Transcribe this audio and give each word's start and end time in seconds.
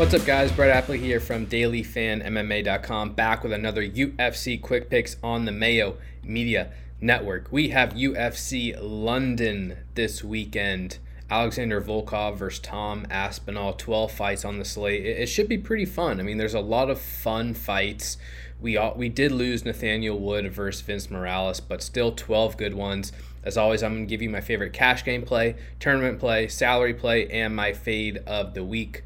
What's 0.00 0.14
up, 0.14 0.24
guys? 0.24 0.50
Brett 0.50 0.82
Appley 0.86 0.98
here 0.98 1.20
from 1.20 1.46
DailyFanMMA.com, 1.46 3.12
back 3.12 3.42
with 3.42 3.52
another 3.52 3.86
UFC 3.86 4.58
Quick 4.58 4.88
Picks 4.88 5.18
on 5.22 5.44
the 5.44 5.52
Mayo 5.52 5.98
Media 6.24 6.72
Network. 7.02 7.48
We 7.52 7.68
have 7.68 7.92
UFC 7.92 8.74
London 8.80 9.76
this 9.96 10.24
weekend. 10.24 10.96
Alexander 11.30 11.82
Volkov 11.82 12.38
versus 12.38 12.60
Tom 12.60 13.06
Aspinall, 13.10 13.74
12 13.74 14.10
fights 14.10 14.42
on 14.42 14.58
the 14.58 14.64
slate. 14.64 15.04
It, 15.04 15.18
it 15.18 15.26
should 15.26 15.50
be 15.50 15.58
pretty 15.58 15.84
fun. 15.84 16.18
I 16.18 16.22
mean, 16.22 16.38
there's 16.38 16.54
a 16.54 16.60
lot 16.60 16.88
of 16.88 16.98
fun 16.98 17.52
fights. 17.52 18.16
We 18.58 18.78
all, 18.78 18.94
we 18.94 19.10
did 19.10 19.32
lose 19.32 19.66
Nathaniel 19.66 20.18
Wood 20.18 20.50
versus 20.50 20.80
Vince 20.80 21.10
Morales, 21.10 21.60
but 21.60 21.82
still 21.82 22.12
12 22.12 22.56
good 22.56 22.72
ones. 22.72 23.12
As 23.44 23.58
always, 23.58 23.82
I'm 23.82 23.92
going 23.92 24.06
to 24.06 24.10
give 24.10 24.22
you 24.22 24.30
my 24.30 24.40
favorite 24.40 24.72
cash 24.72 25.04
game 25.04 25.26
play, 25.26 25.56
tournament 25.78 26.18
play, 26.18 26.48
salary 26.48 26.94
play, 26.94 27.28
and 27.28 27.54
my 27.54 27.74
fade 27.74 28.22
of 28.26 28.54
the 28.54 28.64
week 28.64 29.02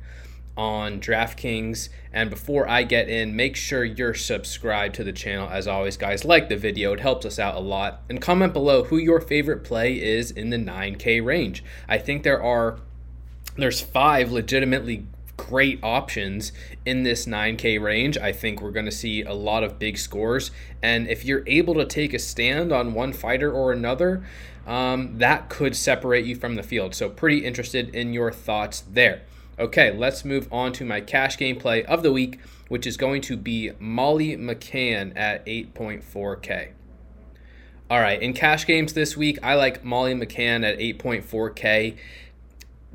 on 0.56 1.00
DraftKings. 1.00 1.88
And 2.12 2.30
before 2.30 2.68
I 2.68 2.82
get 2.84 3.08
in, 3.08 3.34
make 3.34 3.56
sure 3.56 3.84
you're 3.84 4.14
subscribed 4.14 4.94
to 4.96 5.04
the 5.04 5.12
channel. 5.12 5.48
As 5.48 5.66
always, 5.66 5.96
guys, 5.96 6.24
like 6.24 6.48
the 6.48 6.56
video, 6.56 6.92
it 6.92 7.00
helps 7.00 7.26
us 7.26 7.38
out 7.38 7.56
a 7.56 7.60
lot. 7.60 8.02
And 8.08 8.20
comment 8.20 8.52
below 8.52 8.84
who 8.84 8.96
your 8.96 9.20
favorite 9.20 9.64
play 9.64 10.00
is 10.00 10.30
in 10.30 10.50
the 10.50 10.56
9K 10.56 11.24
range. 11.24 11.64
I 11.88 11.98
think 11.98 12.22
there 12.22 12.42
are 12.42 12.78
there's 13.56 13.80
five 13.80 14.32
legitimately 14.32 15.06
great 15.36 15.78
options 15.82 16.52
in 16.84 17.02
this 17.02 17.26
9K 17.26 17.80
range. 17.80 18.16
I 18.18 18.32
think 18.32 18.60
we're 18.60 18.70
going 18.70 18.86
to 18.86 18.92
see 18.92 19.22
a 19.22 19.32
lot 19.32 19.64
of 19.64 19.78
big 19.78 19.98
scores. 19.98 20.50
And 20.82 21.08
if 21.08 21.24
you're 21.24 21.44
able 21.46 21.74
to 21.74 21.84
take 21.84 22.14
a 22.14 22.18
stand 22.18 22.72
on 22.72 22.94
one 22.94 23.12
fighter 23.12 23.52
or 23.52 23.72
another, 23.72 24.24
um, 24.66 25.18
that 25.18 25.48
could 25.48 25.76
separate 25.76 26.24
you 26.24 26.36
from 26.36 26.54
the 26.54 26.62
field. 26.62 26.94
So, 26.94 27.08
pretty 27.10 27.44
interested 27.44 27.94
in 27.94 28.12
your 28.12 28.32
thoughts 28.32 28.82
there. 28.90 29.22
Okay, 29.56 29.92
let's 29.92 30.24
move 30.24 30.52
on 30.52 30.72
to 30.72 30.84
my 30.84 31.00
cash 31.00 31.36
gameplay 31.36 31.84
of 31.84 32.02
the 32.02 32.12
week, 32.12 32.40
which 32.68 32.88
is 32.88 32.96
going 32.96 33.22
to 33.22 33.36
be 33.36 33.70
Molly 33.78 34.36
McCann 34.36 35.12
at 35.14 35.46
8.4K. 35.46 36.70
All 37.88 38.00
right, 38.00 38.20
in 38.20 38.32
cash 38.32 38.66
games 38.66 38.94
this 38.94 39.16
week, 39.16 39.38
I 39.44 39.54
like 39.54 39.84
Molly 39.84 40.14
McCann 40.14 40.64
at 40.64 40.78
8.4K 40.78 41.96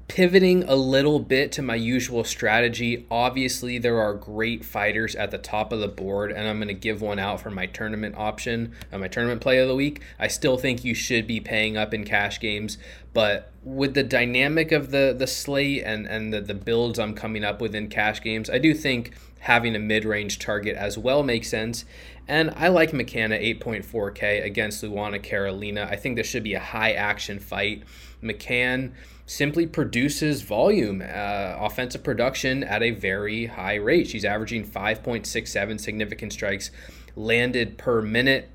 pivoting 0.09 0.63
a 0.63 0.75
little 0.75 1.19
bit 1.19 1.51
to 1.51 1.61
my 1.61 1.75
usual 1.75 2.23
strategy. 2.23 3.05
Obviously, 3.11 3.77
there 3.77 4.01
are 4.01 4.15
great 4.15 4.65
fighters 4.65 5.15
at 5.15 5.29
the 5.29 5.37
top 5.37 5.71
of 5.71 5.79
the 5.79 5.87
board, 5.87 6.31
and 6.31 6.47
I'm 6.47 6.57
going 6.57 6.67
to 6.67 6.73
give 6.73 7.01
one 7.01 7.19
out 7.19 7.39
for 7.39 7.51
my 7.51 7.67
tournament 7.67 8.15
option, 8.17 8.73
uh, 8.91 8.97
my 8.97 9.07
tournament 9.07 9.39
play 9.39 9.59
of 9.59 9.67
the 9.67 9.75
week. 9.75 10.01
I 10.17 10.27
still 10.27 10.57
think 10.57 10.83
you 10.83 10.95
should 10.95 11.27
be 11.27 11.39
paying 11.39 11.77
up 11.77 11.93
in 11.93 12.03
cash 12.03 12.39
games, 12.39 12.79
but 13.13 13.51
with 13.63 13.93
the 13.93 14.03
dynamic 14.03 14.71
of 14.71 14.89
the 14.91 15.15
the 15.17 15.27
slate 15.27 15.83
and 15.85 16.07
and 16.07 16.33
the, 16.33 16.41
the 16.41 16.53
builds 16.53 16.97
I'm 16.97 17.13
coming 17.13 17.43
up 17.43 17.61
with 17.61 17.75
in 17.75 17.87
cash 17.87 18.21
games, 18.21 18.49
I 18.49 18.57
do 18.57 18.73
think 18.73 19.13
having 19.41 19.75
a 19.75 19.79
mid-range 19.79 20.39
target 20.39 20.75
as 20.75 20.97
well 20.97 21.23
makes 21.23 21.49
sense. 21.49 21.85
And 22.29 22.53
I 22.55 22.67
like 22.67 22.91
McCann 22.91 23.31
8.4K 23.59 24.45
against 24.45 24.83
Luana 24.83 25.21
Carolina. 25.21 25.87
I 25.89 25.95
think 25.95 26.15
this 26.15 26.27
should 26.27 26.43
be 26.43 26.53
a 26.53 26.59
high 26.59 26.91
action 26.91 27.39
fight. 27.39 27.81
McCann 28.21 28.91
simply 29.25 29.65
produces 29.65 30.43
volume, 30.43 31.01
uh, 31.01 31.55
offensive 31.59 32.03
production 32.03 32.63
at 32.63 32.83
a 32.83 32.91
very 32.91 33.47
high 33.47 33.75
rate. 33.75 34.07
She's 34.07 34.23
averaging 34.23 34.63
5.67 34.63 35.79
significant 35.79 36.31
strikes 36.31 36.69
landed 37.15 37.79
per 37.79 37.99
minute. 37.99 38.49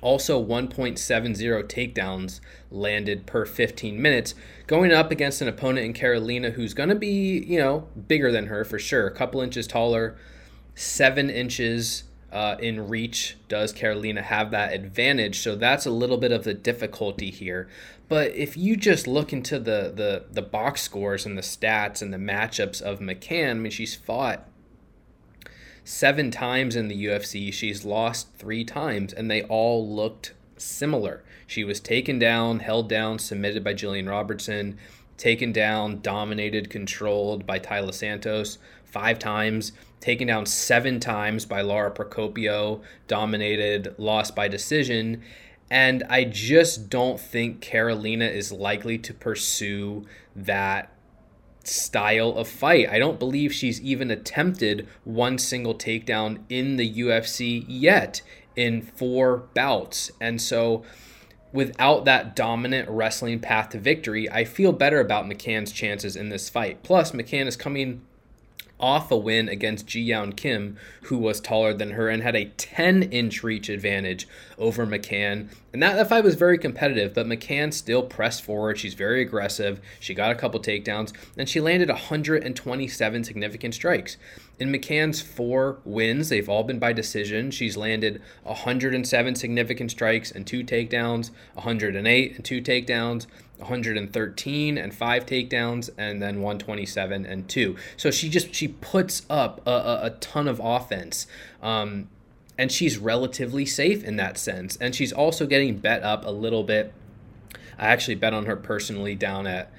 Also, 0.00 0.44
1.70 0.44 0.98
takedowns 1.68 2.40
landed 2.68 3.26
per 3.26 3.46
15 3.46 4.02
minutes, 4.02 4.34
going 4.66 4.90
up 4.90 5.12
against 5.12 5.40
an 5.40 5.46
opponent 5.46 5.86
in 5.86 5.92
Carolina 5.92 6.50
who's 6.50 6.74
going 6.74 6.88
to 6.88 6.96
be, 6.96 7.44
you 7.46 7.60
know, 7.60 7.86
bigger 8.08 8.32
than 8.32 8.46
her 8.46 8.64
for 8.64 8.80
sure. 8.80 9.06
A 9.06 9.14
couple 9.14 9.40
inches 9.40 9.68
taller, 9.68 10.16
seven 10.74 11.30
inches 11.30 12.02
uh, 12.32 12.56
in 12.60 12.88
reach 12.88 13.36
does 13.48 13.72
Carolina 13.72 14.22
have 14.22 14.50
that 14.50 14.72
advantage. 14.72 15.40
So 15.40 15.56
that's 15.56 15.86
a 15.86 15.90
little 15.90 16.18
bit 16.18 16.32
of 16.32 16.44
the 16.44 16.54
difficulty 16.54 17.30
here. 17.30 17.68
But 18.08 18.34
if 18.34 18.56
you 18.56 18.76
just 18.76 19.06
look 19.06 19.32
into 19.32 19.58
the 19.58 19.92
the 19.94 20.24
the 20.30 20.42
box 20.42 20.82
scores 20.82 21.26
and 21.26 21.36
the 21.36 21.42
stats 21.42 22.02
and 22.02 22.12
the 22.12 22.18
matchups 22.18 22.80
of 22.80 23.00
McCann, 23.00 23.50
I 23.50 23.54
mean 23.54 23.72
she's 23.72 23.94
fought 23.94 24.48
seven 25.84 26.30
times 26.30 26.76
in 26.76 26.88
the 26.88 27.06
UFC. 27.06 27.52
She's 27.52 27.84
lost 27.84 28.28
three 28.34 28.64
times, 28.64 29.12
and 29.12 29.30
they 29.30 29.42
all 29.44 29.88
looked 29.88 30.34
similar. 30.56 31.22
She 31.46 31.64
was 31.64 31.80
taken 31.80 32.18
down, 32.18 32.60
held 32.60 32.88
down, 32.88 33.18
submitted 33.18 33.64
by 33.64 33.72
Jillian 33.72 34.08
Robertson, 34.08 34.76
taken 35.16 35.50
down, 35.50 36.00
dominated, 36.00 36.68
controlled 36.68 37.46
by 37.46 37.58
Taila 37.58 37.94
Santos 37.94 38.58
five 38.90 39.18
times, 39.18 39.72
taken 40.00 40.28
down 40.28 40.46
seven 40.46 41.00
times 41.00 41.44
by 41.44 41.60
Lara 41.60 41.90
Procopio, 41.90 42.80
dominated, 43.06 43.94
lost 43.98 44.34
by 44.34 44.48
decision. 44.48 45.22
And 45.70 46.02
I 46.08 46.24
just 46.24 46.88
don't 46.88 47.20
think 47.20 47.60
Carolina 47.60 48.24
is 48.24 48.52
likely 48.52 48.98
to 48.98 49.12
pursue 49.12 50.06
that 50.34 50.92
style 51.64 52.30
of 52.30 52.48
fight. 52.48 52.88
I 52.88 52.98
don't 52.98 53.18
believe 53.18 53.52
she's 53.52 53.80
even 53.82 54.10
attempted 54.10 54.88
one 55.04 55.38
single 55.38 55.74
takedown 55.74 56.40
in 56.48 56.76
the 56.76 56.90
UFC 56.94 57.64
yet 57.68 58.22
in 58.56 58.82
four 58.82 59.48
bouts. 59.54 60.10
And 60.20 60.40
so 60.40 60.84
without 61.52 62.04
that 62.04 62.34
dominant 62.34 62.88
wrestling 62.88 63.40
path 63.40 63.70
to 63.70 63.78
victory, 63.78 64.30
I 64.30 64.44
feel 64.44 64.72
better 64.72 65.00
about 65.00 65.26
McCann's 65.26 65.72
chances 65.72 66.16
in 66.16 66.28
this 66.28 66.48
fight. 66.48 66.82
Plus, 66.82 67.12
McCann 67.12 67.46
is 67.46 67.56
coming 67.56 68.02
off 68.80 69.10
a 69.10 69.16
win 69.16 69.48
against 69.48 69.86
Ji 69.86 70.08
Yeon 70.08 70.36
Kim, 70.36 70.76
who 71.04 71.18
was 71.18 71.40
taller 71.40 71.74
than 71.74 71.92
her 71.92 72.08
and 72.08 72.22
had 72.22 72.36
a 72.36 72.46
10 72.46 73.04
inch 73.04 73.42
reach 73.42 73.68
advantage 73.68 74.28
over 74.58 74.86
McCann. 74.86 75.48
And 75.72 75.82
that, 75.82 75.94
that 75.96 76.08
fight 76.08 76.24
was 76.24 76.34
very 76.34 76.58
competitive, 76.58 77.14
but 77.14 77.26
McCann 77.26 77.72
still 77.72 78.02
pressed 78.02 78.42
forward. 78.42 78.78
She's 78.78 78.94
very 78.94 79.22
aggressive. 79.22 79.80
She 80.00 80.14
got 80.14 80.30
a 80.30 80.34
couple 80.34 80.60
takedowns, 80.60 81.12
and 81.36 81.48
she 81.48 81.60
landed 81.60 81.88
127 81.88 83.24
significant 83.24 83.74
strikes. 83.74 84.16
In 84.58 84.72
McCann's 84.72 85.20
four 85.20 85.78
wins, 85.84 86.30
they've 86.30 86.48
all 86.48 86.64
been 86.64 86.80
by 86.80 86.92
decision. 86.92 87.50
She's 87.50 87.76
landed 87.76 88.20
107 88.42 89.34
significant 89.36 89.90
strikes 89.90 90.32
and 90.32 90.46
two 90.46 90.64
takedowns, 90.64 91.30
108 91.54 92.34
and 92.34 92.44
two 92.44 92.60
takedowns, 92.60 93.26
113 93.58 94.78
and 94.78 94.94
five 94.94 95.26
takedowns, 95.26 95.90
and 95.98 96.22
then 96.22 96.36
127 96.36 97.26
and 97.26 97.48
two. 97.48 97.76
So 97.96 98.10
she 98.10 98.28
just 98.28 98.54
she 98.54 98.68
puts 98.68 99.22
up 99.28 99.60
a, 99.66 99.70
a, 99.70 100.00
a 100.04 100.10
ton 100.20 100.48
of 100.48 100.60
offense. 100.62 101.26
Um, 101.62 102.08
and 102.58 102.72
she's 102.72 102.98
relatively 102.98 103.64
safe 103.64 104.02
in 104.02 104.16
that 104.16 104.36
sense. 104.36 104.76
And 104.80 104.94
she's 104.94 105.12
also 105.12 105.46
getting 105.46 105.78
bet 105.78 106.02
up 106.02 106.26
a 106.26 106.30
little 106.30 106.64
bit. 106.64 106.92
I 107.78 107.86
actually 107.86 108.16
bet 108.16 108.34
on 108.34 108.46
her 108.46 108.56
personally 108.56 109.14
down 109.14 109.46
at 109.46 109.70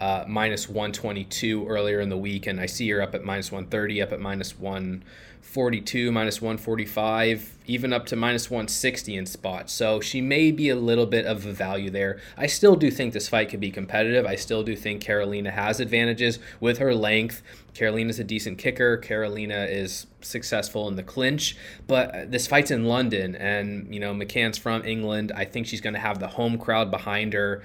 uh, 0.00 0.24
minus 0.26 0.68
122 0.68 1.66
earlier 1.66 2.00
in 2.00 2.08
the 2.08 2.16
week, 2.16 2.46
and 2.46 2.60
I 2.60 2.66
see 2.66 2.88
her 2.90 3.02
up 3.02 3.14
at 3.14 3.24
minus 3.24 3.50
130, 3.50 4.02
up 4.02 4.12
at 4.12 4.20
minus 4.20 4.58
142, 4.58 6.12
minus 6.12 6.40
145, 6.40 7.56
even 7.66 7.92
up 7.92 8.06
to 8.06 8.16
minus 8.16 8.48
160 8.48 9.16
in 9.16 9.26
spots. 9.26 9.72
So 9.72 10.00
she 10.00 10.20
may 10.20 10.52
be 10.52 10.68
a 10.68 10.76
little 10.76 11.06
bit 11.06 11.26
of 11.26 11.46
a 11.46 11.52
value 11.52 11.90
there. 11.90 12.20
I 12.36 12.46
still 12.46 12.76
do 12.76 12.90
think 12.90 13.12
this 13.12 13.28
fight 13.28 13.48
could 13.48 13.60
be 13.60 13.70
competitive. 13.70 14.24
I 14.24 14.36
still 14.36 14.62
do 14.62 14.76
think 14.76 15.02
Carolina 15.02 15.50
has 15.50 15.80
advantages 15.80 16.38
with 16.60 16.78
her 16.78 16.94
length. 16.94 17.42
Carolina's 17.74 18.18
a 18.18 18.24
decent 18.24 18.58
kicker. 18.58 18.96
Carolina 18.96 19.66
is 19.68 20.06
successful 20.20 20.88
in 20.88 20.96
the 20.96 21.02
clinch, 21.02 21.56
but 21.86 22.30
this 22.30 22.46
fight's 22.46 22.70
in 22.70 22.84
London, 22.84 23.36
and 23.36 23.92
you 23.92 24.00
know 24.00 24.12
McCann's 24.12 24.58
from 24.58 24.84
England. 24.84 25.30
I 25.34 25.44
think 25.44 25.66
she's 25.66 25.80
going 25.80 25.94
to 25.94 26.00
have 26.00 26.18
the 26.18 26.26
home 26.26 26.58
crowd 26.58 26.90
behind 26.90 27.34
her 27.34 27.62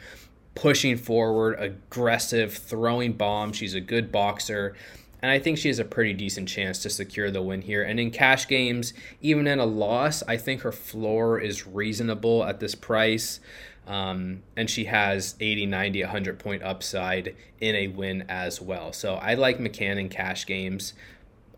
pushing 0.55 0.97
forward, 0.97 1.55
aggressive, 1.59 2.53
throwing 2.53 3.13
bombs. 3.13 3.57
She's 3.57 3.73
a 3.73 3.81
good 3.81 4.11
boxer. 4.11 4.75
And 5.21 5.31
I 5.31 5.39
think 5.39 5.57
she 5.57 5.69
has 5.69 5.79
a 5.79 5.85
pretty 5.85 6.13
decent 6.13 6.49
chance 6.49 6.79
to 6.79 6.89
secure 6.89 7.31
the 7.31 7.41
win 7.41 7.61
here. 7.61 7.81
And 7.81 7.97
in 7.99 8.11
cash 8.11 8.47
games, 8.47 8.93
even 9.21 9.47
in 9.47 9.57
a 9.57 9.65
loss, 9.65 10.21
I 10.27 10.35
think 10.35 10.61
her 10.61 10.71
floor 10.73 11.39
is 11.39 11.65
reasonable 11.65 12.43
at 12.43 12.59
this 12.59 12.75
price. 12.75 13.39
Um, 13.87 14.43
and 14.55 14.69
she 14.69 14.85
has 14.85 15.35
80, 15.39 15.65
90, 15.65 16.03
100 16.03 16.39
point 16.39 16.61
upside 16.61 17.35
in 17.61 17.75
a 17.75 17.87
win 17.87 18.25
as 18.27 18.61
well. 18.61 18.91
So 18.91 19.15
I 19.15 19.35
like 19.35 19.59
McCann 19.59 19.97
in 19.97 20.09
cash 20.09 20.45
games. 20.45 20.93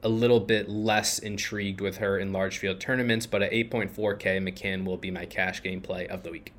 A 0.04 0.10
little 0.10 0.40
bit 0.40 0.70
less 0.70 1.18
intrigued 1.18 1.82
with 1.82 1.98
her 1.98 2.20
in 2.20 2.32
large 2.32 2.60
field 2.60 2.80
tournaments, 2.80 3.26
but 3.26 3.42
at 3.42 3.52
8.4K, 3.52 4.48
McCann 4.48 4.86
will 4.86 4.98
be 4.98 5.10
my 5.10 5.26
cash 5.26 5.64
game 5.64 5.82
play 5.82 6.08
of 6.08 6.22
the 6.22 6.30
week. 6.30 6.54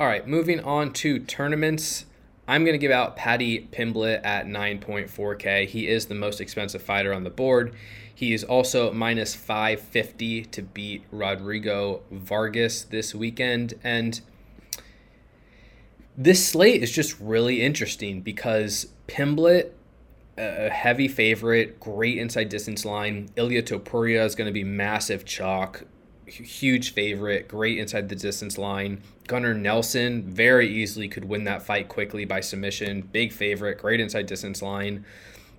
All 0.00 0.06
right, 0.06 0.24
moving 0.28 0.60
on 0.60 0.92
to 0.92 1.18
tournaments. 1.18 2.06
I'm 2.46 2.62
going 2.62 2.74
to 2.74 2.78
give 2.78 2.92
out 2.92 3.16
Paddy 3.16 3.68
Pimblett 3.72 4.24
at 4.24 4.46
9.4K. 4.46 5.66
He 5.66 5.88
is 5.88 6.06
the 6.06 6.14
most 6.14 6.40
expensive 6.40 6.80
fighter 6.80 7.12
on 7.12 7.24
the 7.24 7.30
board. 7.30 7.74
He 8.14 8.32
is 8.32 8.44
also 8.44 8.92
minus 8.92 9.34
550 9.34 10.44
to 10.44 10.62
beat 10.62 11.02
Rodrigo 11.10 12.02
Vargas 12.12 12.84
this 12.84 13.12
weekend. 13.12 13.74
And 13.82 14.20
this 16.16 16.46
slate 16.46 16.80
is 16.80 16.92
just 16.92 17.18
really 17.18 17.60
interesting 17.60 18.20
because 18.20 18.92
Pimblett 19.08 19.72
a 20.36 20.70
heavy 20.70 21.08
favorite, 21.08 21.80
great 21.80 22.18
inside 22.18 22.48
distance 22.48 22.84
line. 22.84 23.30
Ilia 23.34 23.64
Topuria 23.64 24.24
is 24.24 24.36
going 24.36 24.46
to 24.46 24.52
be 24.52 24.62
massive 24.62 25.24
chalk, 25.24 25.82
huge 26.26 26.92
favorite, 26.92 27.48
great 27.48 27.78
inside 27.78 28.08
the 28.08 28.14
distance 28.14 28.56
line. 28.56 29.02
Gunnar 29.28 29.54
Nelson 29.54 30.22
very 30.24 30.68
easily 30.68 31.06
could 31.06 31.26
win 31.26 31.44
that 31.44 31.62
fight 31.62 31.88
quickly 31.88 32.24
by 32.24 32.40
submission, 32.40 33.02
big 33.02 33.32
favorite, 33.32 33.78
great 33.78 34.00
inside 34.00 34.26
distance 34.26 34.60
line. 34.60 35.04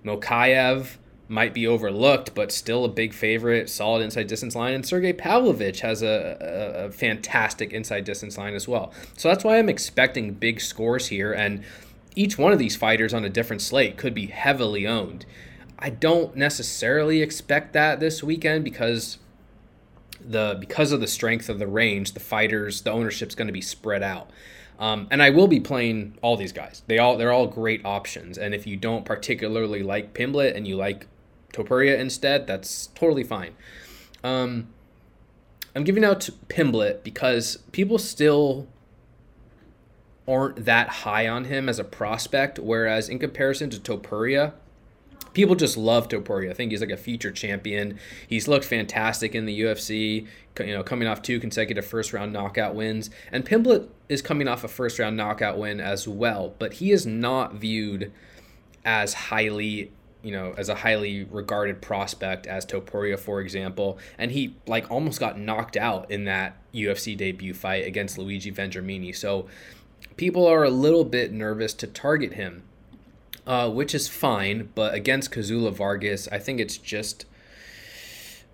Mokaev 0.04 0.98
might 1.28 1.54
be 1.54 1.66
overlooked, 1.66 2.34
but 2.34 2.50
still 2.50 2.84
a 2.84 2.88
big 2.88 3.14
favorite, 3.14 3.70
solid 3.70 4.02
inside 4.02 4.26
distance 4.26 4.56
line. 4.56 4.74
And 4.74 4.84
Sergey 4.84 5.12
Pavlovich 5.12 5.80
has 5.80 6.02
a, 6.02 6.36
a, 6.40 6.86
a 6.86 6.90
fantastic 6.90 7.72
inside 7.72 8.04
distance 8.04 8.36
line 8.36 8.54
as 8.54 8.66
well. 8.66 8.92
So 9.16 9.28
that's 9.28 9.44
why 9.44 9.58
I'm 9.58 9.68
expecting 9.68 10.34
big 10.34 10.60
scores 10.60 11.06
here. 11.06 11.32
And 11.32 11.62
each 12.16 12.36
one 12.36 12.52
of 12.52 12.58
these 12.58 12.74
fighters 12.74 13.14
on 13.14 13.24
a 13.24 13.30
different 13.30 13.62
slate 13.62 13.96
could 13.96 14.12
be 14.12 14.26
heavily 14.26 14.88
owned. 14.88 15.24
I 15.78 15.90
don't 15.90 16.34
necessarily 16.34 17.22
expect 17.22 17.72
that 17.74 18.00
this 18.00 18.22
weekend 18.22 18.64
because 18.64 19.18
the 20.24 20.56
because 20.58 20.92
of 20.92 21.00
the 21.00 21.06
strength 21.06 21.48
of 21.48 21.58
the 21.58 21.66
range, 21.66 22.12
the 22.12 22.20
fighters, 22.20 22.82
the 22.82 22.90
ownership's 22.90 23.34
going 23.34 23.46
to 23.46 23.52
be 23.52 23.60
spread 23.60 24.02
out. 24.02 24.30
Um, 24.78 25.08
and 25.10 25.22
I 25.22 25.28
will 25.28 25.46
be 25.46 25.60
playing 25.60 26.16
all 26.22 26.36
these 26.36 26.52
guys. 26.52 26.82
They 26.86 26.98
all 26.98 27.16
they're 27.16 27.32
all 27.32 27.46
great 27.46 27.84
options. 27.84 28.38
And 28.38 28.54
if 28.54 28.66
you 28.66 28.76
don't 28.76 29.04
particularly 29.04 29.82
like 29.82 30.14
Pimblett 30.14 30.56
and 30.56 30.66
you 30.66 30.76
like 30.76 31.06
Topuria 31.52 31.98
instead, 31.98 32.46
that's 32.46 32.88
totally 32.88 33.24
fine. 33.24 33.54
Um, 34.24 34.68
I'm 35.74 35.84
giving 35.84 36.04
out 36.04 36.20
to 36.22 36.32
Pimblett 36.32 37.02
because 37.02 37.58
people 37.72 37.98
still 37.98 38.66
aren't 40.26 40.64
that 40.64 40.88
high 40.88 41.28
on 41.28 41.44
him 41.44 41.68
as 41.68 41.78
a 41.78 41.84
prospect, 41.84 42.58
whereas 42.58 43.08
in 43.08 43.18
comparison 43.18 43.70
to 43.70 43.78
Topuria, 43.78 44.52
people 45.32 45.54
just 45.54 45.76
love 45.76 46.08
Topuria. 46.08 46.50
I 46.50 46.54
think 46.54 46.70
he's 46.70 46.80
like 46.80 46.90
a 46.90 46.96
future 46.96 47.30
champion. 47.30 47.98
He's 48.26 48.48
looked 48.48 48.64
fantastic 48.64 49.34
in 49.34 49.46
the 49.46 49.60
UFC, 49.60 50.26
you 50.58 50.72
know, 50.72 50.82
coming 50.82 51.08
off 51.08 51.22
two 51.22 51.40
consecutive 51.40 51.86
first 51.86 52.12
round 52.12 52.32
knockout 52.32 52.74
wins. 52.74 53.10
And 53.32 53.44
Pimblett 53.44 53.88
is 54.08 54.22
coming 54.22 54.48
off 54.48 54.64
a 54.64 54.68
first 54.68 54.98
round 54.98 55.16
knockout 55.16 55.58
win 55.58 55.80
as 55.80 56.06
well, 56.08 56.54
but 56.58 56.74
he 56.74 56.90
is 56.90 57.06
not 57.06 57.54
viewed 57.54 58.12
as 58.84 59.14
highly 59.14 59.92
you 60.22 60.32
know, 60.32 60.54
as 60.58 60.68
a 60.68 60.74
highly 60.74 61.24
regarded 61.24 61.80
prospect 61.80 62.46
as 62.46 62.66
Topuria, 62.66 63.18
for 63.18 63.40
example, 63.40 63.98
and 64.18 64.30
he 64.30 64.54
like 64.66 64.90
almost 64.90 65.18
got 65.18 65.38
knocked 65.38 65.76
out 65.76 66.10
in 66.10 66.24
that 66.24 66.56
UFC 66.74 67.16
debut 67.16 67.54
fight 67.54 67.86
against 67.86 68.18
Luigi 68.18 68.52
Vendramini. 68.52 69.16
So 69.16 69.46
people 70.16 70.46
are 70.46 70.62
a 70.64 70.70
little 70.70 71.04
bit 71.04 71.32
nervous 71.32 71.72
to 71.74 71.86
target 71.86 72.34
him, 72.34 72.64
uh, 73.50 73.68
which 73.68 73.96
is 73.96 74.06
fine. 74.06 74.70
But 74.76 74.94
against 74.94 75.32
Kazula 75.32 75.72
Vargas, 75.72 76.28
I 76.28 76.38
think 76.38 76.60
it's 76.60 76.78
just 76.78 77.24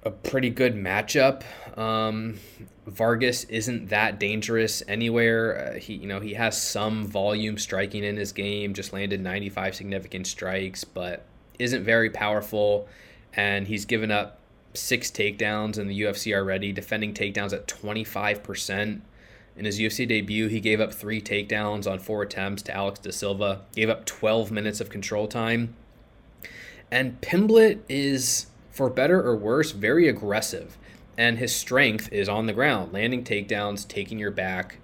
a 0.03 0.11
pretty 0.11 0.49
good 0.49 0.75
matchup. 0.75 1.43
Um, 1.77 2.39
Vargas 2.87 3.45
isn't 3.45 3.91
that 3.91 4.19
dangerous 4.19 4.83
anywhere. 4.89 5.75
Uh, 5.75 5.79
he, 5.79 5.97
you 5.97 6.07
know, 6.07 6.21
he 6.21 6.33
has 6.33 6.61
some 6.61 7.05
volume 7.07 7.59
striking 7.59 8.05
in 8.05 8.17
his 8.17 8.33
game. 8.33 8.73
Just 8.73 8.95
landed 8.95 9.21
95 9.21 9.75
significant 9.75 10.27
strikes, 10.27 10.83
but 10.85 11.27
isn't 11.59 11.85
very 11.85 12.09
powerful. 12.09 12.89
And 13.35 13.67
he's 13.69 13.85
given 13.85 14.11
up 14.11 14.41
six 14.73 15.11
takedowns 15.11 15.77
in 15.77 15.89
the 15.89 16.01
UFC 16.01 16.35
already, 16.35 16.73
defending 16.73 17.13
takedowns 17.13 17.53
at 17.53 17.69
25 17.69 18.43
percent. 18.43 19.03
In 19.57 19.65
his 19.65 19.79
UFC 19.79 20.07
debut, 20.07 20.49
he 20.49 20.61
gave 20.61 20.81
up 20.81 20.93
three 20.93 21.21
takedowns 21.21 21.91
on 21.91 21.99
four 21.99 22.23
attempts 22.23 22.63
to 22.63 22.75
Alex 22.75 23.01
Da 23.01 23.11
Silva, 23.11 23.63
gave 23.75 23.89
up 23.89 24.05
12 24.05 24.51
minutes 24.51 24.81
of 24.81 24.91
control 24.91 25.27
time. 25.27 25.75
And 26.91 27.21
Pimblett 27.21 27.81
is, 27.89 28.47
for 28.71 28.91
better 28.91 29.21
or 29.23 29.35
worse, 29.35 29.73
very 29.73 30.09
aggressive. 30.09 30.77
And 31.17 31.39
his 31.39 31.55
strength 31.55 32.13
is 32.13 32.29
on 32.29 32.47
the 32.47 32.53
ground, 32.53 32.93
landing 32.93 33.25
takedowns, 33.25 33.89
taking 33.89 34.19
your 34.19 34.31
back, 34.31 34.77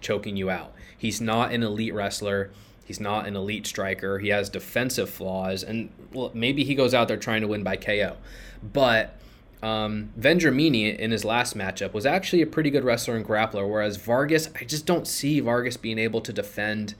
choking 0.00 0.36
you 0.36 0.48
out. 0.48 0.72
He's 0.96 1.20
not 1.20 1.52
an 1.52 1.62
elite 1.62 1.92
wrestler. 1.92 2.50
He's 2.84 3.00
not 3.00 3.26
an 3.26 3.36
elite 3.36 3.66
striker. 3.66 4.18
He 4.18 4.28
has 4.28 4.48
defensive 4.48 5.10
flaws. 5.10 5.62
And 5.62 5.90
well, 6.12 6.30
maybe 6.32 6.64
he 6.64 6.74
goes 6.74 6.94
out 6.94 7.08
there 7.08 7.18
trying 7.18 7.42
to 7.42 7.48
win 7.48 7.62
by 7.62 7.76
KO. 7.76 8.16
But 8.62 9.18
um, 9.62 10.12
Vendramini 10.18 10.96
in 10.96 11.10
his 11.10 11.24
last 11.24 11.56
matchup 11.56 11.92
was 11.92 12.06
actually 12.06 12.42
a 12.42 12.46
pretty 12.46 12.70
good 12.70 12.84
wrestler 12.84 13.16
and 13.16 13.26
grappler, 13.26 13.68
whereas 13.68 13.96
Vargas, 13.96 14.50
I 14.60 14.64
just 14.64 14.86
don't 14.86 15.06
see 15.06 15.40
Vargas 15.40 15.76
being 15.76 15.98
able 15.98 16.20
to 16.20 16.32
defend 16.32 16.94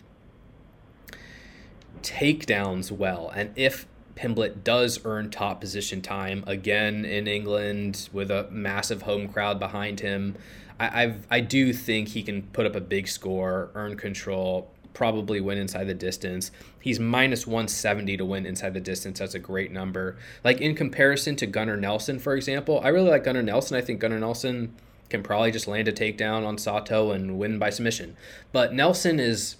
takedowns 2.02 2.90
well. 2.90 3.30
And 3.34 3.52
if 3.56 3.86
Pimblett 4.14 4.64
does 4.64 5.04
earn 5.04 5.30
top 5.30 5.60
position 5.60 6.00
time 6.00 6.42
again 6.46 7.04
in 7.04 7.26
England 7.26 8.08
with 8.12 8.30
a 8.30 8.48
massive 8.50 9.02
home 9.02 9.28
crowd 9.28 9.58
behind 9.58 10.00
him, 10.00 10.36
I, 10.80 11.02
I've, 11.02 11.26
I 11.30 11.40
do 11.40 11.72
think 11.72 12.08
he 12.08 12.22
can 12.22 12.42
put 12.42 12.64
up 12.66 12.74
a 12.74 12.80
big 12.80 13.08
score, 13.08 13.70
earn 13.74 13.96
control, 13.96 14.70
probably 14.96 15.42
win 15.42 15.58
inside 15.58 15.84
the 15.84 15.94
distance. 15.94 16.50
He's 16.80 16.98
minus 16.98 17.46
170 17.46 18.16
to 18.16 18.24
win 18.24 18.46
inside 18.46 18.72
the 18.72 18.80
distance. 18.80 19.18
That's 19.18 19.34
a 19.34 19.38
great 19.38 19.70
number. 19.70 20.16
Like 20.42 20.62
in 20.62 20.74
comparison 20.74 21.36
to 21.36 21.46
Gunnar 21.46 21.76
Nelson, 21.76 22.18
for 22.18 22.34
example, 22.34 22.80
I 22.82 22.88
really 22.88 23.10
like 23.10 23.24
Gunnar 23.24 23.42
Nelson. 23.42 23.76
I 23.76 23.82
think 23.82 24.00
Gunnar 24.00 24.18
Nelson 24.18 24.74
can 25.10 25.22
probably 25.22 25.50
just 25.50 25.68
land 25.68 25.86
a 25.86 25.92
takedown 25.92 26.46
on 26.46 26.56
Sato 26.56 27.10
and 27.10 27.38
win 27.38 27.58
by 27.58 27.68
submission. 27.68 28.16
But 28.52 28.72
Nelson 28.72 29.20
is 29.20 29.56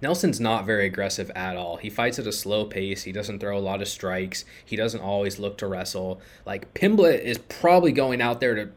Nelson's 0.00 0.40
not 0.40 0.64
very 0.64 0.86
aggressive 0.86 1.30
at 1.34 1.56
all. 1.58 1.76
He 1.76 1.90
fights 1.90 2.18
at 2.18 2.26
a 2.26 2.32
slow 2.32 2.64
pace. 2.64 3.02
He 3.02 3.12
doesn't 3.12 3.38
throw 3.38 3.58
a 3.58 3.60
lot 3.60 3.82
of 3.82 3.88
strikes. 3.88 4.46
He 4.64 4.76
doesn't 4.76 5.00
always 5.00 5.38
look 5.38 5.58
to 5.58 5.66
wrestle. 5.66 6.22
Like 6.46 6.72
Pimblett 6.72 7.20
is 7.20 7.36
probably 7.36 7.92
going 7.92 8.22
out 8.22 8.40
there 8.40 8.54
to 8.54 8.70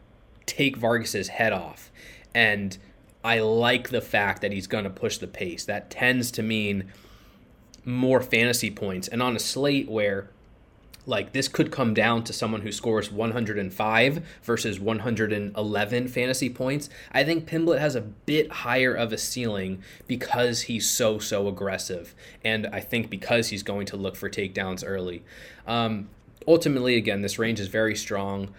take 0.46 0.76
Vargas's 0.76 1.30
head 1.30 1.54
off. 1.54 1.92
And 2.36 2.78
I 3.30 3.42
like 3.42 3.90
the 3.90 4.02
fact 4.02 4.42
that 4.42 4.52
he's 4.52 4.66
going 4.66 4.86
to 4.86 4.90
push 4.90 5.20
the 5.20 5.28
pace. 5.28 5.64
That 5.64 5.92
tends 5.92 6.32
to 6.32 6.42
mean 6.42 6.92
more 7.86 8.22
fantasy 8.22 8.72
points. 8.72 9.08
And 9.08 9.22
on 9.22 9.36
a 9.36 9.40
slate 9.40 9.88
where 9.88 10.32
like 11.06 11.32
this 11.32 11.48
could 11.48 11.72
come 11.72 11.94
down 11.94 12.24
to 12.24 12.34
someone 12.34 12.62
who 12.62 12.72
scores 12.72 13.12
105 13.12 14.26
versus 14.42 14.80
111 14.80 16.08
fantasy 16.08 16.50
points. 16.50 16.90
I 17.12 17.24
think 17.24 17.48
Pimblett 17.48 17.78
has 17.78 17.94
a 17.94 18.02
bit 18.02 18.52
higher 18.52 18.96
of 18.96 19.14
a 19.14 19.18
ceiling 19.20 19.84
because 20.08 20.62
he's 20.62 20.90
so 20.90 21.20
so 21.20 21.48
aggressive, 21.48 22.16
and 22.44 22.66
I 22.68 22.80
think 22.80 23.12
because 23.12 23.50
he's 23.50 23.62
going 23.62 23.86
to 23.88 23.98
look 23.98 24.16
for 24.16 24.28
takedowns 24.28 24.84
early. 24.84 25.24
Um, 25.68 26.10
ultimately, 26.48 26.96
again, 26.96 27.22
this 27.22 27.38
range 27.38 27.60
is 27.60 27.68
very 27.68 27.96
strong. 27.96 28.50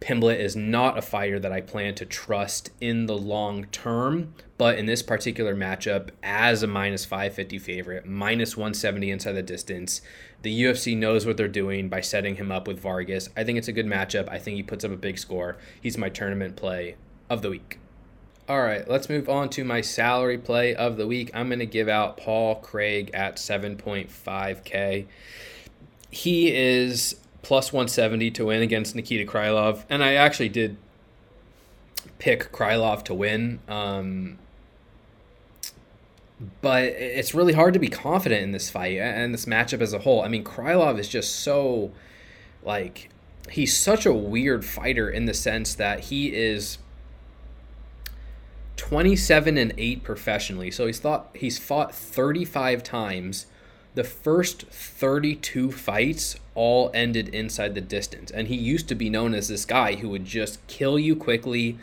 Pimblett 0.00 0.40
is 0.40 0.56
not 0.56 0.96
a 0.96 1.02
fighter 1.02 1.38
that 1.38 1.52
I 1.52 1.60
plan 1.60 1.94
to 1.96 2.06
trust 2.06 2.70
in 2.80 3.04
the 3.04 3.16
long 3.16 3.66
term, 3.66 4.34
but 4.56 4.78
in 4.78 4.86
this 4.86 5.02
particular 5.02 5.54
matchup, 5.54 6.08
as 6.22 6.62
a 6.62 6.66
minus 6.66 7.04
550 7.04 7.58
favorite, 7.58 8.06
minus 8.06 8.56
170 8.56 9.10
inside 9.10 9.32
the 9.32 9.42
distance, 9.42 10.00
the 10.40 10.62
UFC 10.62 10.96
knows 10.96 11.26
what 11.26 11.36
they're 11.36 11.48
doing 11.48 11.90
by 11.90 12.00
setting 12.00 12.36
him 12.36 12.50
up 12.50 12.66
with 12.66 12.80
Vargas. 12.80 13.28
I 13.36 13.44
think 13.44 13.58
it's 13.58 13.68
a 13.68 13.72
good 13.72 13.86
matchup. 13.86 14.28
I 14.30 14.38
think 14.38 14.56
he 14.56 14.62
puts 14.62 14.86
up 14.86 14.90
a 14.90 14.96
big 14.96 15.18
score. 15.18 15.58
He's 15.82 15.98
my 15.98 16.08
tournament 16.08 16.56
play 16.56 16.96
of 17.28 17.42
the 17.42 17.50
week. 17.50 17.78
All 18.48 18.62
right, 18.62 18.88
let's 18.88 19.08
move 19.08 19.28
on 19.28 19.50
to 19.50 19.64
my 19.64 19.82
salary 19.82 20.38
play 20.38 20.74
of 20.74 20.96
the 20.96 21.06
week. 21.06 21.30
I'm 21.34 21.48
going 21.48 21.60
to 21.60 21.66
give 21.66 21.88
out 21.88 22.16
Paul 22.16 22.56
Craig 22.56 23.10
at 23.12 23.36
7.5K. 23.36 25.06
He 26.10 26.52
is 26.52 27.19
plus 27.50 27.72
170 27.72 28.30
to 28.30 28.44
win 28.44 28.62
against 28.62 28.94
Nikita 28.94 29.28
Krylov. 29.28 29.82
And 29.90 30.04
I 30.04 30.14
actually 30.14 30.50
did 30.50 30.76
pick 32.20 32.52
Krylov 32.52 33.02
to 33.06 33.12
win. 33.12 33.58
Um, 33.66 34.38
but 36.60 36.84
it's 36.84 37.34
really 37.34 37.52
hard 37.52 37.74
to 37.74 37.80
be 37.80 37.88
confident 37.88 38.44
in 38.44 38.52
this 38.52 38.70
fight 38.70 38.98
and 38.98 39.34
this 39.34 39.46
matchup 39.46 39.80
as 39.80 39.92
a 39.92 39.98
whole. 39.98 40.22
I 40.22 40.28
mean, 40.28 40.44
Krylov 40.44 41.00
is 41.00 41.08
just 41.08 41.40
so, 41.40 41.90
like, 42.62 43.08
he's 43.50 43.76
such 43.76 44.06
a 44.06 44.12
weird 44.12 44.64
fighter 44.64 45.10
in 45.10 45.24
the 45.24 45.34
sense 45.34 45.74
that 45.74 46.04
he 46.04 46.32
is 46.32 46.78
27 48.76 49.58
and 49.58 49.74
8 49.76 50.04
professionally. 50.04 50.70
So 50.70 50.86
he's 50.86 51.00
thought 51.00 51.30
he's 51.34 51.58
fought 51.58 51.92
35 51.92 52.84
times 52.84 53.46
the 53.94 54.04
first 54.04 54.62
32 54.68 55.72
fights 55.72 56.36
all 56.54 56.90
ended 56.94 57.28
inside 57.30 57.74
the 57.74 57.80
distance. 57.80 58.30
And 58.30 58.48
he 58.48 58.56
used 58.56 58.88
to 58.88 58.94
be 58.94 59.10
known 59.10 59.34
as 59.34 59.48
this 59.48 59.64
guy 59.64 59.96
who 59.96 60.08
would 60.10 60.24
just 60.24 60.64
kill 60.66 60.98
you 60.98 61.16
quickly 61.16 61.78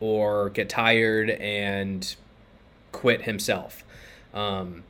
or 0.00 0.50
get 0.50 0.68
tired 0.68 1.30
and 1.30 2.14
quit 2.92 3.22
himself. 3.22 3.84
Um, 4.32 4.84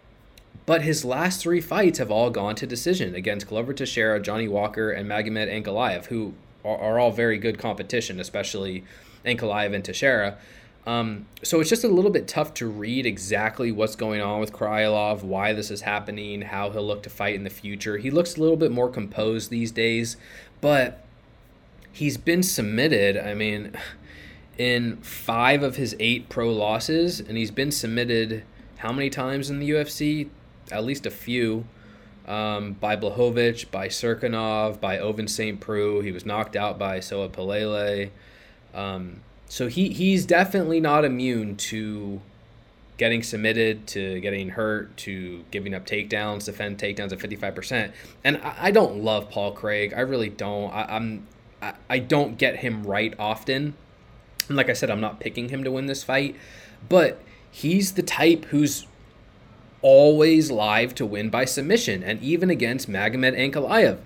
but 0.67 0.83
his 0.83 1.05
last 1.05 1.41
three 1.41 1.63
fights 1.63 1.99
have 1.99 2.11
all 2.11 2.29
gone 2.29 2.55
to 2.57 2.67
decision 2.67 3.15
against 3.15 3.47
Glover 3.47 3.73
Teixeira, 3.73 4.21
Johnny 4.21 4.49
Walker, 4.49 4.91
and 4.91 5.09
Magomed 5.09 5.51
Ankalaev, 5.51 6.07
who 6.07 6.35
are, 6.63 6.77
are 6.77 6.99
all 6.99 7.11
very 7.11 7.39
good 7.39 7.59
competition, 7.59 8.21
especially 8.21 8.85
Ankalaev 9.25 9.75
and 9.75 9.83
Teixeira. 9.83 10.37
Um, 10.89 11.27
so 11.43 11.61
it's 11.61 11.69
just 11.69 11.85
a 11.85 11.89
little 11.89 12.11
bit 12.11 12.27
tough 12.27 12.55
to 12.55 12.67
read 12.67 13.05
exactly 13.05 13.71
what's 13.71 13.95
going 13.95 14.23
on 14.23 14.41
with 14.41 14.55
Krylov, 14.55 15.23
why 15.23 15.53
this 15.53 15.71
is 15.71 15.83
happening, 15.83 16.41
how 16.41 16.71
he'll 16.71 16.87
look 16.87 17.03
to 17.03 17.11
fight 17.11 17.35
in 17.35 17.45
the 17.45 17.51
future. 17.51 17.99
He 17.99 18.11
looks 18.11 18.39
a 18.39 18.41
little 18.41 18.57
bit 18.57 18.73
more 18.73 18.89
composed 18.89 19.51
these 19.51 19.71
days, 19.71 20.17
but 20.63 21.05
he's 21.93 22.17
been 22.17 22.43
submitted. 22.43 23.19
I 23.19 23.35
mean, 23.35 23.73
in 24.57 24.97
five 25.03 25.63
of 25.63 25.77
his 25.77 25.95
eight 26.01 26.31
pro 26.31 26.51
losses, 26.51 27.21
and 27.21 27.37
he's 27.37 27.51
been 27.51 27.71
submitted 27.71 28.45
how 28.79 28.91
many 28.91 29.11
times 29.11 29.51
in 29.51 29.59
the 29.59 29.69
UFC? 29.69 30.31
At 30.73 30.85
least 30.85 31.05
a 31.05 31.11
few. 31.11 31.67
Um, 32.27 32.73
by 32.73 32.97
Blachowicz, 32.97 33.71
by 33.71 33.89
Cirkunov, 33.89 34.81
by 34.81 34.97
Ovince 34.97 35.31
St. 35.31 35.61
Preux. 35.61 36.01
He 36.01 36.13
was 36.13 36.25
knocked 36.25 36.57
out 36.57 36.79
by 36.79 37.01
Soa 37.01 37.29
Palelei. 37.29 38.09
Um, 38.73 39.21
so 39.49 39.69
he 39.69 39.89
he's 39.91 40.27
definitely 40.27 40.81
not 40.81 41.05
immune 41.05 41.57
to 41.57 42.21
getting 42.99 43.23
submitted, 43.23 43.87
to 43.87 44.21
getting 44.21 44.51
hurt, 44.51 44.97
to 44.99 45.45
giving 45.51 45.73
up 45.73 45.87
takedowns, 45.87 46.45
defend 46.45 46.79
takedowns 46.79 47.13
at 47.13 47.19
55%. 47.19 47.93
And 48.25 48.39
I, 48.39 48.55
I 48.59 48.71
don't 48.73 49.03
love 49.05 49.31
Paul 49.31 49.53
Craig. 49.53 49.95
I 49.97 50.01
really 50.01 50.29
don't. 50.29 50.71
I, 50.71 50.97
I'm 50.97 51.27
I, 51.63 51.75
I 51.89 51.99
don't 52.01 52.37
get 52.37 52.57
him 52.57 52.83
right 52.85 53.15
often. 53.19 53.75
And 54.49 54.57
like 54.57 54.69
I 54.69 54.73
said, 54.73 54.91
I'm 54.91 55.01
not 55.01 55.21
picking 55.21 55.49
him 55.49 55.65
to 55.65 55.71
win 55.71 55.87
this 55.87 56.03
fight, 56.03 56.37
but 56.89 57.23
he's 57.51 57.93
the 57.93 58.03
type 58.03 58.47
who's 58.47 58.87
always 59.81 60.51
live 60.51 60.95
to 60.97 61.07
win 61.07 61.31
by 61.31 61.45
submission, 61.45 62.03
and 62.03 62.21
even 62.21 62.51
against 62.51 62.91
Magomed 62.91 63.39
Ankalaev 63.39 63.99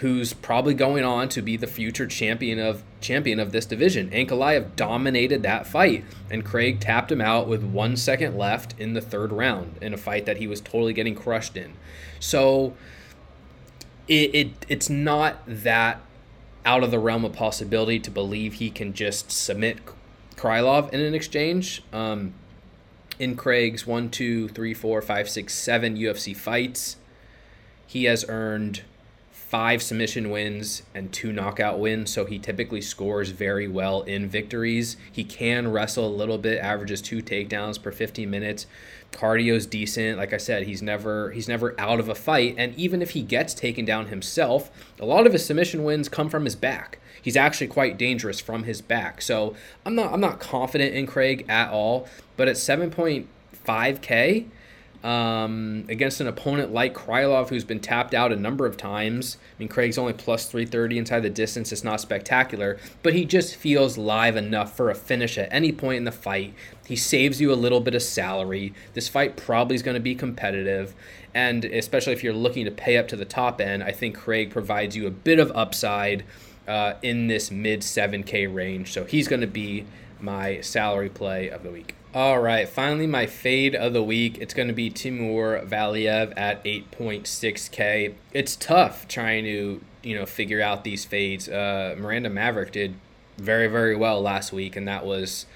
who's 0.00 0.32
probably 0.32 0.74
going 0.74 1.04
on 1.04 1.28
to 1.30 1.42
be 1.42 1.56
the 1.56 1.66
future 1.66 2.06
champion 2.06 2.58
of 2.58 2.82
champion 3.00 3.38
of 3.38 3.52
this 3.52 3.66
division. 3.66 4.10
Ankalaev 4.10 4.76
dominated 4.76 5.42
that 5.42 5.66
fight, 5.66 6.04
and 6.30 6.44
Craig 6.44 6.80
tapped 6.80 7.12
him 7.12 7.20
out 7.20 7.46
with 7.46 7.62
one 7.62 7.96
second 7.96 8.36
left 8.36 8.74
in 8.78 8.94
the 8.94 9.00
third 9.00 9.32
round 9.32 9.76
in 9.80 9.94
a 9.94 9.96
fight 9.96 10.26
that 10.26 10.38
he 10.38 10.46
was 10.46 10.60
totally 10.60 10.92
getting 10.92 11.14
crushed 11.14 11.56
in. 11.56 11.74
So 12.20 12.74
it, 14.08 14.34
it 14.34 14.66
it's 14.68 14.90
not 14.90 15.42
that 15.46 16.00
out 16.64 16.82
of 16.82 16.90
the 16.90 16.98
realm 16.98 17.24
of 17.24 17.32
possibility 17.32 17.98
to 18.00 18.10
believe 18.10 18.54
he 18.54 18.70
can 18.70 18.94
just 18.94 19.30
submit 19.30 19.78
Krylov 20.36 20.92
in 20.92 21.00
an 21.00 21.14
exchange. 21.14 21.82
Um, 21.92 22.34
in 23.18 23.36
Craig's 23.36 23.86
one, 23.86 24.10
two, 24.10 24.48
three, 24.48 24.74
four, 24.74 25.00
five, 25.00 25.28
six, 25.28 25.54
seven 25.54 25.96
UFC 25.96 26.36
fights, 26.36 26.96
he 27.86 28.04
has 28.04 28.24
earned 28.28 28.82
five 29.54 29.80
submission 29.80 30.30
wins 30.30 30.82
and 30.96 31.12
two 31.12 31.32
knockout 31.32 31.78
wins, 31.78 32.10
so 32.10 32.24
he 32.24 32.40
typically 32.40 32.80
scores 32.80 33.30
very 33.30 33.68
well 33.68 34.02
in 34.02 34.28
victories. 34.28 34.96
He 35.12 35.22
can 35.22 35.70
wrestle 35.70 36.08
a 36.08 36.10
little 36.10 36.38
bit, 36.38 36.58
averages 36.58 37.00
two 37.00 37.22
takedowns 37.22 37.80
per 37.80 37.92
15 37.92 38.28
minutes. 38.28 38.66
Cardio's 39.12 39.64
decent. 39.64 40.18
Like 40.18 40.32
I 40.32 40.38
said, 40.38 40.64
he's 40.64 40.82
never 40.82 41.30
he's 41.30 41.46
never 41.46 41.80
out 41.80 42.00
of 42.00 42.08
a 42.08 42.16
fight, 42.16 42.56
and 42.58 42.74
even 42.74 43.00
if 43.00 43.10
he 43.10 43.22
gets 43.22 43.54
taken 43.54 43.84
down 43.84 44.08
himself, 44.08 44.72
a 44.98 45.06
lot 45.06 45.24
of 45.24 45.32
his 45.32 45.46
submission 45.46 45.84
wins 45.84 46.08
come 46.08 46.28
from 46.28 46.46
his 46.46 46.56
back. 46.56 46.98
He's 47.22 47.36
actually 47.36 47.68
quite 47.68 47.96
dangerous 47.96 48.40
from 48.40 48.64
his 48.64 48.82
back. 48.82 49.22
So 49.22 49.54
I'm 49.86 49.94
not 49.94 50.12
I'm 50.12 50.20
not 50.20 50.40
confident 50.40 50.96
in 50.96 51.06
Craig 51.06 51.46
at 51.48 51.70
all. 51.70 52.08
But 52.36 52.48
at 52.48 52.56
7.5k, 52.56 54.46
um, 55.04 55.84
against 55.90 56.22
an 56.22 56.26
opponent 56.26 56.72
like 56.72 56.94
Krylov, 56.94 57.50
who's 57.50 57.62
been 57.62 57.78
tapped 57.78 58.14
out 58.14 58.32
a 58.32 58.36
number 58.36 58.64
of 58.64 58.78
times. 58.78 59.36
I 59.54 59.58
mean, 59.58 59.68
Craig's 59.68 59.98
only 59.98 60.14
plus 60.14 60.46
330 60.46 60.98
inside 60.98 61.20
the 61.20 61.30
distance. 61.30 61.70
It's 61.72 61.84
not 61.84 62.00
spectacular, 62.00 62.78
but 63.02 63.12
he 63.12 63.26
just 63.26 63.54
feels 63.54 63.98
live 63.98 64.34
enough 64.34 64.74
for 64.74 64.88
a 64.88 64.94
finish 64.94 65.36
at 65.36 65.52
any 65.52 65.72
point 65.72 65.98
in 65.98 66.04
the 66.04 66.12
fight. 66.12 66.54
He 66.86 66.96
saves 66.96 67.38
you 67.38 67.52
a 67.52 67.54
little 67.54 67.80
bit 67.80 67.94
of 67.94 68.02
salary. 68.02 68.72
This 68.94 69.06
fight 69.06 69.36
probably 69.36 69.74
is 69.74 69.82
going 69.82 69.94
to 69.94 70.00
be 70.00 70.14
competitive. 70.14 70.94
And 71.34 71.66
especially 71.66 72.14
if 72.14 72.24
you're 72.24 72.32
looking 72.32 72.64
to 72.64 72.70
pay 72.70 72.96
up 72.96 73.06
to 73.08 73.16
the 73.16 73.26
top 73.26 73.60
end, 73.60 73.82
I 73.84 73.92
think 73.92 74.16
Craig 74.16 74.50
provides 74.50 74.96
you 74.96 75.06
a 75.06 75.10
bit 75.10 75.38
of 75.38 75.52
upside 75.54 76.24
uh, 76.66 76.94
in 77.02 77.26
this 77.26 77.50
mid 77.50 77.80
7K 77.80 78.52
range. 78.52 78.92
So 78.92 79.04
he's 79.04 79.28
going 79.28 79.42
to 79.42 79.46
be 79.46 79.84
my 80.18 80.62
salary 80.62 81.10
play 81.10 81.50
of 81.50 81.62
the 81.62 81.70
week. 81.70 81.94
All 82.14 82.38
right, 82.38 82.68
finally, 82.68 83.08
my 83.08 83.26
fade 83.26 83.74
of 83.74 83.92
the 83.92 84.02
week. 84.02 84.38
It's 84.38 84.54
going 84.54 84.68
to 84.68 84.74
be 84.74 84.88
Timur 84.88 85.60
Valiev 85.66 86.32
at 86.36 86.62
8.6K. 86.62 88.14
It's 88.32 88.54
tough 88.54 89.08
trying 89.08 89.42
to, 89.42 89.80
you 90.04 90.14
know, 90.14 90.24
figure 90.24 90.62
out 90.62 90.84
these 90.84 91.04
fades. 91.04 91.48
Uh, 91.48 91.96
Miranda 91.98 92.30
Maverick 92.30 92.70
did 92.70 92.94
very, 93.36 93.66
very 93.66 93.96
well 93.96 94.22
last 94.22 94.52
week, 94.52 94.76
and 94.76 94.86
that 94.86 95.04
was 95.04 95.46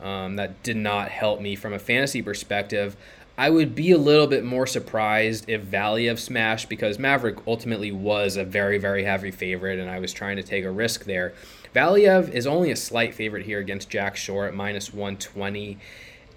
um, 0.00 0.36
that 0.36 0.62
did 0.62 0.76
not 0.76 1.08
help 1.08 1.40
me 1.40 1.56
from 1.56 1.72
a 1.72 1.80
fantasy 1.80 2.22
perspective. 2.22 2.96
I 3.36 3.50
would 3.50 3.74
be 3.74 3.90
a 3.90 3.98
little 3.98 4.28
bit 4.28 4.44
more 4.44 4.68
surprised 4.68 5.48
if 5.48 5.62
Valiev 5.62 6.20
smashed 6.20 6.68
because 6.68 6.96
Maverick 6.96 7.38
ultimately 7.44 7.90
was 7.90 8.36
a 8.36 8.44
very, 8.44 8.78
very 8.78 9.02
heavy 9.02 9.32
favorite, 9.32 9.80
and 9.80 9.90
I 9.90 9.98
was 9.98 10.12
trying 10.12 10.36
to 10.36 10.44
take 10.44 10.64
a 10.64 10.70
risk 10.70 11.06
there. 11.06 11.34
Valiev 11.74 12.30
is 12.30 12.46
only 12.46 12.70
a 12.70 12.76
slight 12.76 13.14
favorite 13.14 13.44
here 13.44 13.58
against 13.58 13.90
Jack 13.90 14.16
Shore 14.16 14.46
at 14.46 14.54
minus 14.54 14.94
120. 14.94 15.78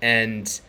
And 0.01 0.59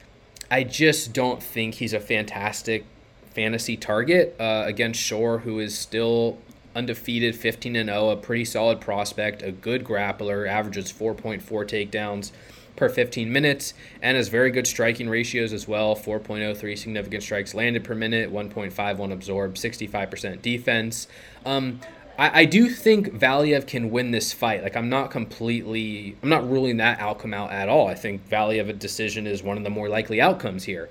I 0.51 0.65
just 0.65 1.13
don't 1.13 1.43
think 1.43 1.75
he's 1.75 1.95
a 1.95 2.01
fantastic 2.01 2.85
fantasy 3.31 3.77
target 3.77 4.37
uh, 4.39 4.65
against 4.67 5.01
Shore, 5.01 5.39
who 5.39 5.59
is 5.59 5.77
still 5.77 6.39
undefeated, 6.75 7.35
15 7.35 7.77
and 7.77 7.89
0, 7.89 8.11
a 8.11 8.17
pretty 8.17 8.45
solid 8.45 8.81
prospect, 8.81 9.43
a 9.43 9.51
good 9.51 9.85
grappler, 9.85 10.47
averages 10.49 10.93
4.4 10.93 11.43
takedowns 11.43 12.31
per 12.77 12.89
15 12.89 13.33
minutes, 13.33 13.75
and 14.01 14.17
has 14.17 14.29
very 14.29 14.51
good 14.51 14.67
striking 14.67 15.09
ratios 15.09 15.53
as 15.53 15.67
well 15.67 15.97
4.03 15.97 16.79
significant 16.79 17.23
strikes 17.23 17.55
landed 17.55 17.83
per 17.85 17.95
minute, 17.95 18.33
1.51 18.33 19.13
absorbed, 19.13 19.57
65% 19.57 20.41
defense. 20.43 21.09
Um, 21.45 21.81
I, 22.19 22.41
I 22.41 22.45
do 22.45 22.69
think 22.69 23.09
Valiev 23.15 23.67
can 23.67 23.91
win 23.91 24.11
this 24.11 24.33
fight. 24.33 24.63
Like 24.63 24.77
I'm 24.77 24.91
not 24.91 25.11
completely, 25.11 26.17
I'm 26.23 26.29
not 26.29 26.49
ruling 26.49 26.77
that 26.79 27.01
outcome 27.01 27.33
out 27.33 27.53
at 27.53 27.69
all. 27.69 27.87
I 27.87 27.95
think 27.95 28.29
Valiev 28.29 28.69
a 28.69 28.73
decision 28.73 29.27
is 29.27 29.43
one 29.43 29.57
of 29.57 29.65
the 29.65 29.71
more 29.71 29.89
likely 29.89 30.21
outcomes 30.21 30.65
here, 30.65 30.91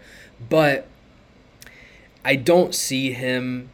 but 0.49 0.87
I 2.23 2.35
don't 2.35 2.73
see 2.73 3.11
him 3.11 3.69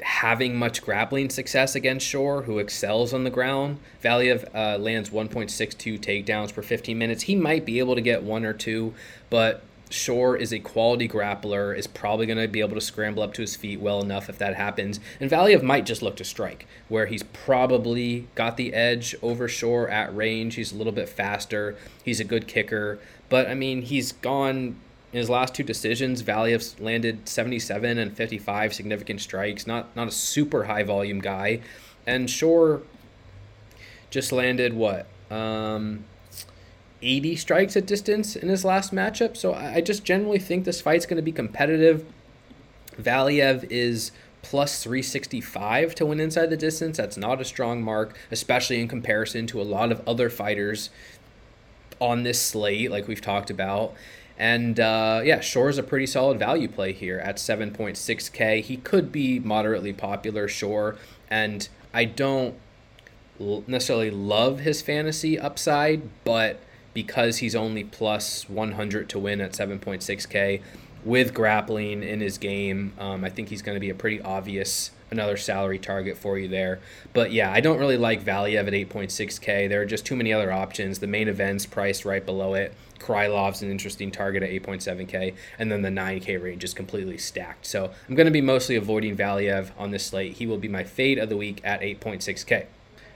having 0.00 0.56
much 0.56 0.82
grappling 0.82 1.30
success 1.30 1.74
against 1.74 2.06
Shore, 2.06 2.42
who 2.42 2.58
excels 2.58 3.12
on 3.12 3.24
the 3.24 3.30
ground. 3.30 3.78
Valiev 4.02 4.48
uh, 4.54 4.78
lands 4.78 5.10
1.62 5.10 6.00
takedowns 6.00 6.52
per 6.52 6.62
15 6.62 6.98
minutes. 6.98 7.22
He 7.24 7.36
might 7.36 7.64
be 7.64 7.78
able 7.78 7.94
to 7.94 8.00
get 8.00 8.22
one 8.22 8.44
or 8.44 8.52
two, 8.52 8.94
but 9.30 9.62
Shore 9.92 10.36
is 10.36 10.52
a 10.52 10.58
quality 10.58 11.08
grappler, 11.08 11.76
is 11.76 11.86
probably 11.86 12.26
going 12.26 12.38
to 12.38 12.48
be 12.48 12.60
able 12.60 12.74
to 12.74 12.80
scramble 12.80 13.22
up 13.22 13.34
to 13.34 13.42
his 13.42 13.56
feet 13.56 13.80
well 13.80 14.00
enough 14.00 14.28
if 14.28 14.38
that 14.38 14.54
happens. 14.54 15.00
And 15.20 15.30
Valiev 15.30 15.62
might 15.62 15.86
just 15.86 16.02
look 16.02 16.16
to 16.16 16.24
strike, 16.24 16.66
where 16.88 17.06
he's 17.06 17.22
probably 17.22 18.26
got 18.34 18.56
the 18.56 18.74
edge 18.74 19.14
over 19.22 19.48
Shore 19.48 19.88
at 19.88 20.14
range. 20.14 20.54
He's 20.54 20.72
a 20.72 20.76
little 20.76 20.92
bit 20.92 21.08
faster. 21.08 21.76
He's 22.04 22.20
a 22.20 22.24
good 22.24 22.48
kicker. 22.48 22.98
But, 23.28 23.48
I 23.48 23.54
mean, 23.54 23.82
he's 23.82 24.12
gone 24.12 24.76
in 25.12 25.18
his 25.18 25.30
last 25.30 25.54
two 25.54 25.62
decisions. 25.62 26.22
Valiev's 26.22 26.78
landed 26.80 27.28
77 27.28 27.98
and 27.98 28.16
55 28.16 28.74
significant 28.74 29.20
strikes. 29.20 29.66
Not, 29.66 29.94
not 29.94 30.08
a 30.08 30.12
super 30.12 30.64
high 30.64 30.82
volume 30.82 31.20
guy. 31.20 31.60
And 32.06 32.28
Shore 32.28 32.82
just 34.10 34.32
landed 34.32 34.74
what? 34.74 35.06
Um, 35.30 36.04
80 37.02 37.36
strikes 37.36 37.76
at 37.76 37.86
distance 37.86 38.36
in 38.36 38.48
his 38.48 38.64
last 38.64 38.94
matchup. 38.94 39.36
So 39.36 39.54
I 39.54 39.80
just 39.80 40.04
generally 40.04 40.38
think 40.38 40.64
this 40.64 40.80
fight's 40.80 41.06
going 41.06 41.16
to 41.16 41.22
be 41.22 41.32
competitive. 41.32 42.04
Valiev 43.00 43.66
is 43.70 44.12
plus 44.42 44.82
365 44.82 45.94
to 45.96 46.06
win 46.06 46.20
inside 46.20 46.50
the 46.50 46.56
distance. 46.56 46.96
That's 46.96 47.16
not 47.16 47.40
a 47.40 47.44
strong 47.44 47.82
mark, 47.82 48.16
especially 48.30 48.80
in 48.80 48.88
comparison 48.88 49.46
to 49.48 49.60
a 49.60 49.64
lot 49.64 49.92
of 49.92 50.06
other 50.06 50.28
fighters 50.28 50.90
on 52.00 52.24
this 52.24 52.40
slate, 52.40 52.90
like 52.90 53.06
we've 53.06 53.20
talked 53.20 53.50
about. 53.50 53.94
And 54.38 54.80
uh, 54.80 55.20
yeah, 55.24 55.40
Shore 55.40 55.68
is 55.68 55.78
a 55.78 55.82
pretty 55.82 56.06
solid 56.06 56.38
value 56.38 56.68
play 56.68 56.92
here 56.92 57.18
at 57.18 57.36
7.6K. 57.36 58.62
He 58.62 58.76
could 58.78 59.12
be 59.12 59.38
moderately 59.38 59.92
popular, 59.92 60.48
Shore. 60.48 60.96
And 61.30 61.68
I 61.94 62.04
don't 62.04 62.56
necessarily 63.38 64.10
love 64.10 64.60
his 64.60 64.82
fantasy 64.82 65.38
upside, 65.38 66.02
but 66.24 66.58
because 66.94 67.38
he's 67.38 67.54
only 67.54 67.84
plus 67.84 68.48
100 68.48 69.08
to 69.08 69.18
win 69.18 69.40
at 69.40 69.52
7.6K 69.52 70.60
with 71.04 71.34
grappling 71.34 72.02
in 72.02 72.20
his 72.20 72.38
game. 72.38 72.92
Um, 72.98 73.24
I 73.24 73.30
think 73.30 73.48
he's 73.48 73.62
going 73.62 73.76
to 73.76 73.80
be 73.80 73.90
a 73.90 73.94
pretty 73.94 74.20
obvious 74.20 74.90
another 75.12 75.36
salary 75.36 75.78
target 75.78 76.16
for 76.16 76.38
you 76.38 76.48
there. 76.48 76.80
But 77.12 77.32
yeah, 77.32 77.52
I 77.52 77.60
don't 77.60 77.78
really 77.78 77.98
like 77.98 78.24
Valiev 78.24 78.66
at 78.66 78.72
8.6K. 78.72 79.68
There 79.68 79.82
are 79.82 79.86
just 79.86 80.06
too 80.06 80.16
many 80.16 80.32
other 80.32 80.50
options. 80.50 80.98
The 80.98 81.06
main 81.06 81.28
event's 81.28 81.66
priced 81.66 82.04
right 82.04 82.24
below 82.24 82.54
it. 82.54 82.74
Krylov's 82.98 83.62
an 83.62 83.70
interesting 83.70 84.10
target 84.10 84.42
at 84.42 84.50
8.7K, 84.50 85.34
and 85.58 85.70
then 85.70 85.82
the 85.82 85.88
9K 85.88 86.42
range 86.42 86.64
is 86.64 86.72
completely 86.72 87.18
stacked. 87.18 87.66
So 87.66 87.90
I'm 88.08 88.14
going 88.14 88.26
to 88.26 88.32
be 88.32 88.40
mostly 88.40 88.76
avoiding 88.76 89.16
Valiev 89.16 89.70
on 89.76 89.90
this 89.90 90.06
slate. 90.06 90.34
He 90.34 90.46
will 90.46 90.58
be 90.58 90.68
my 90.68 90.84
fade 90.84 91.18
of 91.18 91.28
the 91.28 91.36
week 91.36 91.60
at 91.64 91.80
8.6K. 91.80 92.66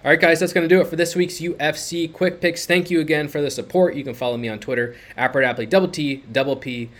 All 0.04 0.10
right, 0.10 0.20
guys, 0.20 0.38
that's 0.38 0.52
going 0.52 0.68
to 0.68 0.72
do 0.72 0.80
it 0.80 0.86
for 0.86 0.94
this 0.94 1.16
week's 1.16 1.40
UFC 1.40 2.12
Quick 2.12 2.40
Picks. 2.40 2.64
Thank 2.64 2.90
you 2.90 3.00
again 3.00 3.26
for 3.26 3.40
the 3.40 3.50
support. 3.50 3.96
You 3.96 4.04
can 4.04 4.14
follow 4.14 4.36
me 4.36 4.48
on 4.48 4.60
Twitter, 4.60 4.94
Apple 5.16 5.66
double 5.66 5.88
T, 5.88 6.22
double 6.30 6.56
P. 6.56 6.90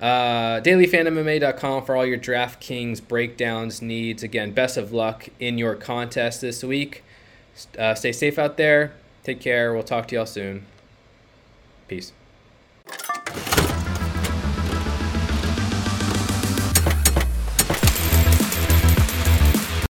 Uh, 0.00 0.60
dailyfanmma.com 0.60 1.84
for 1.84 1.96
all 1.96 2.06
your 2.06 2.18
DraftKings 2.18 3.06
breakdowns 3.06 3.80
needs. 3.82 4.22
Again, 4.22 4.52
best 4.52 4.76
of 4.76 4.92
luck 4.92 5.28
in 5.38 5.58
your 5.58 5.74
contest 5.74 6.40
this 6.40 6.62
week. 6.62 7.04
Uh, 7.78 7.94
stay 7.94 8.12
safe 8.12 8.38
out 8.38 8.56
there. 8.56 8.92
Take 9.22 9.40
care. 9.40 9.72
We'll 9.72 9.82
talk 9.82 10.08
to 10.08 10.16
y'all 10.16 10.26
soon. 10.26 10.66
Peace. 11.88 12.12